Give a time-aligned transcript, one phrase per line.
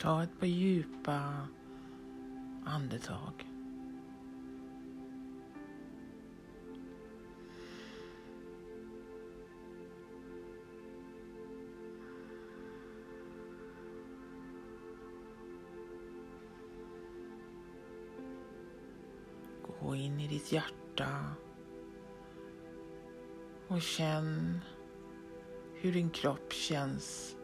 [0.00, 1.46] Ta ett par djupa
[2.64, 3.46] andetag.
[19.80, 21.08] Gå in i ditt hjärta
[23.68, 24.60] och känn
[25.74, 27.36] hur din kropp känns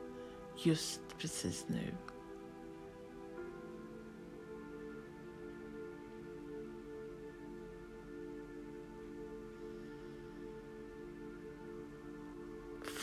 [0.57, 1.95] just precis nu.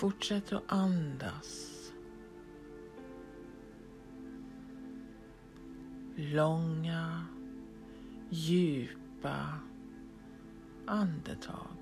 [0.01, 1.71] Fortsätt att andas.
[6.15, 7.25] Långa,
[8.29, 9.59] djupa
[10.85, 11.77] andetag.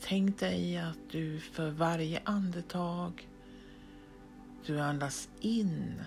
[0.00, 3.28] Tänk dig att du för varje andetag
[4.66, 6.02] du andas in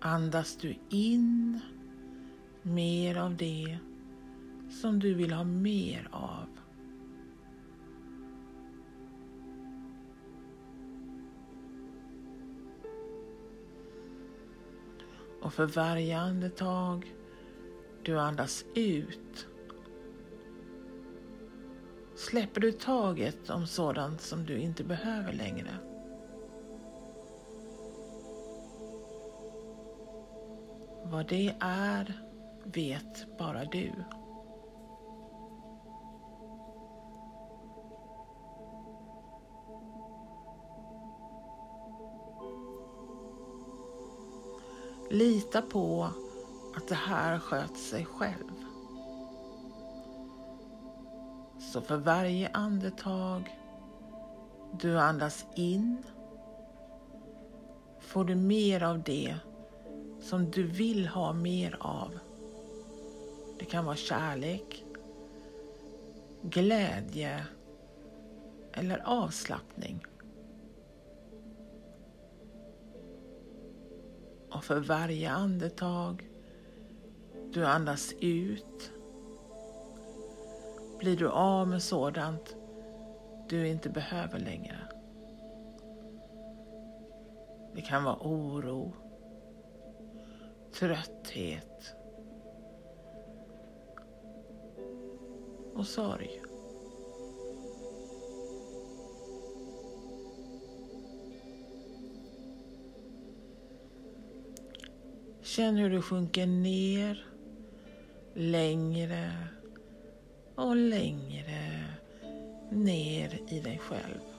[0.00, 1.60] andas du in
[2.62, 3.78] mer av det
[4.70, 6.46] som du vill ha mer av.
[15.42, 17.14] Och för varje andetag
[18.02, 19.46] du andas ut
[22.16, 25.70] släpper du taget om sådant som du inte behöver längre.
[31.04, 32.27] Vad det är
[32.72, 33.92] vet bara du.
[45.10, 46.08] Lita på
[46.76, 48.54] att det här sköter sig själv.
[51.58, 53.58] Så för varje andetag
[54.80, 56.02] du andas in
[58.00, 59.36] får du mer av det
[60.20, 62.27] som du vill ha mer av.
[63.58, 64.84] Det kan vara kärlek,
[66.42, 67.46] glädje
[68.72, 70.04] eller avslappning.
[74.50, 76.30] Och för varje andetag
[77.52, 78.92] du andas ut
[80.98, 82.56] blir du av med sådant
[83.48, 84.78] du inte behöver längre.
[87.74, 88.92] Det kan vara oro,
[90.72, 91.97] trötthet
[95.78, 96.40] och sorg.
[105.42, 107.26] Känn hur du sjunker ner
[108.34, 109.32] längre
[110.54, 111.84] och längre
[112.70, 114.37] ner i dig själv.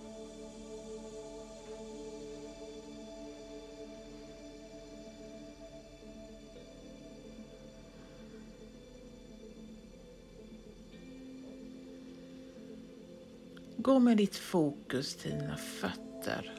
[13.81, 16.51] Gå med ditt fokus till dina fötter.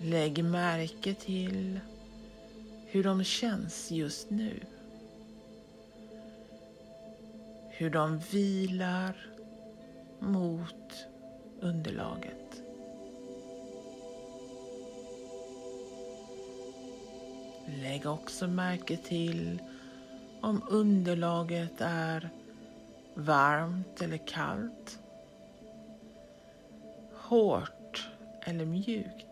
[0.00, 1.80] Lägg märke till
[2.86, 4.60] hur de känns just nu.
[7.68, 9.26] Hur de vilar
[10.18, 11.06] mot
[11.60, 12.62] underlaget.
[17.82, 19.62] Lägg också märke till
[20.40, 22.30] om underlaget är
[23.14, 24.98] varmt eller kallt,
[27.14, 28.08] hårt
[28.46, 29.26] eller mjukt.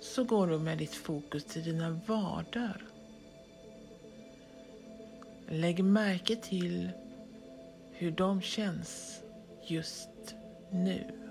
[0.00, 2.82] Så går du med ditt fokus till dina vader.
[5.48, 6.90] Lägg märke till
[7.92, 9.22] hur de känns
[9.62, 10.34] just
[10.70, 11.25] nu.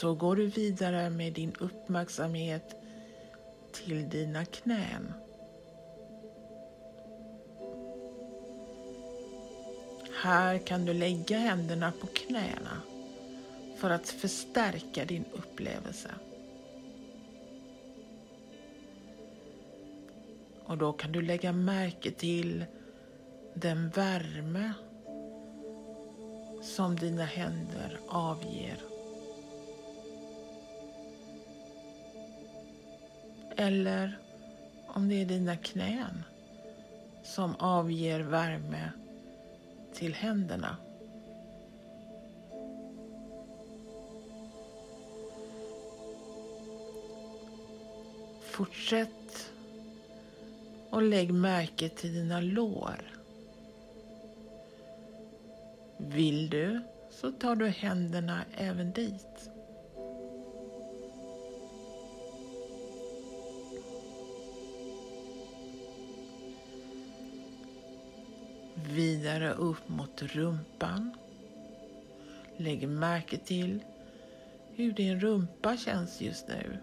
[0.00, 2.76] Så går du vidare med din uppmärksamhet
[3.72, 5.12] till dina knän.
[10.22, 12.82] Här kan du lägga händerna på knäna
[13.76, 16.10] för att förstärka din upplevelse.
[20.64, 22.64] Och då kan du lägga märke till
[23.54, 24.72] den värme
[26.62, 28.87] som dina händer avger.
[33.60, 34.18] Eller
[34.86, 36.24] om det är dina knän
[37.22, 38.92] som avger värme
[39.94, 40.76] till händerna.
[48.42, 49.50] Fortsätt
[50.90, 53.20] och lägg märke till dina lår.
[55.96, 59.50] Vill du så tar du händerna även dit.
[68.86, 71.16] Vidare upp mot rumpan.
[72.56, 73.80] Lägg märke till
[74.74, 76.78] hur din rumpa känns just nu.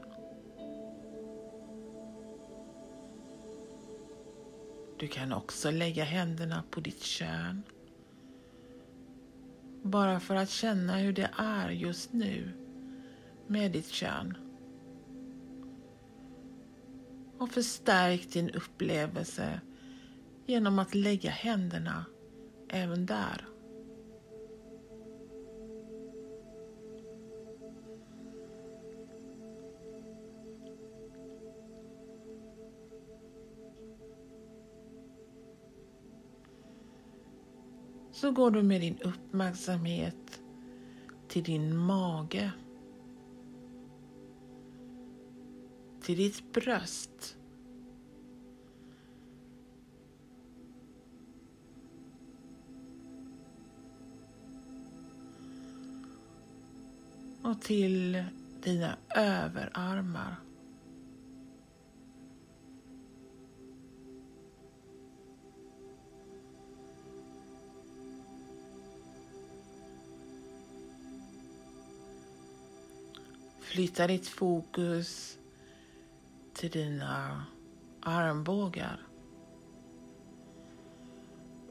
[5.00, 7.64] Du kan också lägga händerna på ditt kön.
[9.84, 12.52] Bara för att känna hur det är just nu
[13.48, 14.38] med ditt kön.
[17.38, 19.62] Och förstärk din upplevelse
[20.46, 22.06] genom att lägga händerna
[22.70, 23.46] även där.
[38.16, 40.42] så går du med din uppmärksamhet
[41.28, 42.52] till din mage.
[46.02, 47.38] Till ditt bröst.
[57.56, 58.24] Och till
[58.63, 60.36] dina överarmar.
[73.60, 75.38] Flytta ditt fokus
[76.54, 77.46] till dina
[78.01, 79.08] armbågar,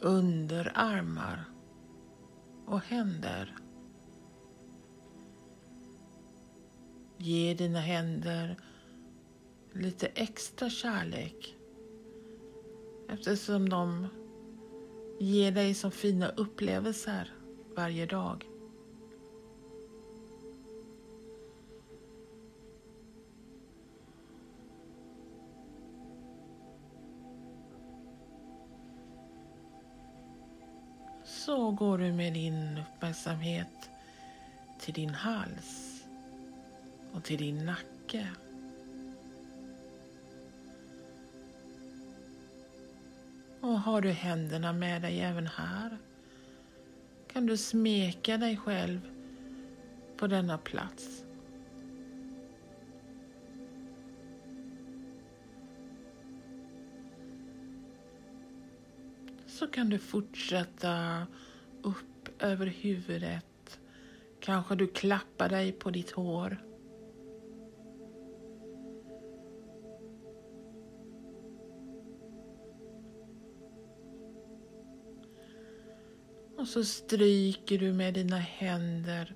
[0.00, 1.44] underarmar
[2.66, 3.63] och händer.
[7.25, 8.56] Ge dina händer
[9.73, 11.56] lite extra kärlek
[13.09, 14.06] eftersom de
[15.21, 17.32] ger dig så fina upplevelser
[17.76, 18.44] varje dag.
[31.25, 33.91] Så går du med din uppmärksamhet
[34.81, 35.94] till din hals
[37.14, 38.28] och till din nacke.
[43.61, 45.99] Och har du händerna med dig även här
[47.32, 49.00] kan du smeka dig själv
[50.16, 51.25] på denna plats.
[59.55, 61.26] så kan du fortsätta
[61.82, 63.81] upp över huvudet.
[64.40, 66.74] Kanske du klappar dig på ditt hår.
[76.64, 79.34] Och så stryker du med dina händer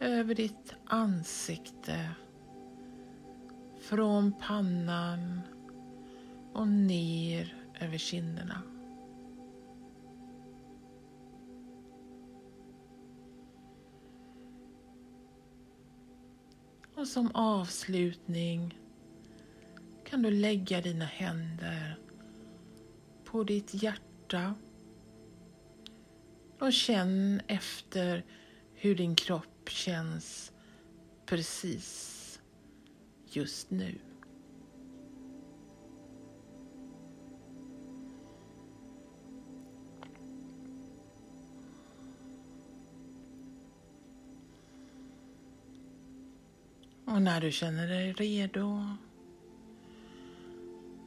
[0.00, 2.10] över ditt ansikte.
[3.80, 5.40] Från pannan
[6.52, 8.62] och ner över kinderna.
[16.94, 18.78] Och som avslutning
[20.04, 21.98] kan du lägga dina händer
[23.24, 24.54] på ditt hjärta
[26.60, 28.24] och känn efter
[28.74, 30.52] hur din kropp känns
[31.26, 32.40] precis
[33.24, 33.98] just nu.
[47.04, 48.86] Och när du känner dig redo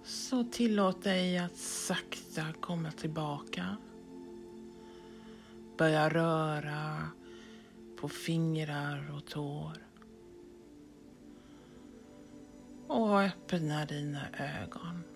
[0.03, 3.77] så tillåt dig att sakta komma tillbaka.
[5.77, 7.07] Börja röra
[8.01, 9.77] på fingrar och tår.
[12.87, 14.21] Och öppna dina
[14.63, 15.12] ögon.